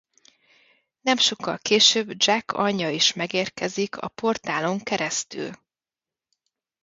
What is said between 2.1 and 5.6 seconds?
Jac anyja is megérkezik a portálon keresztül.